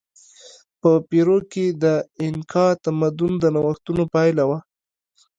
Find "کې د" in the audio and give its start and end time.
1.51-1.85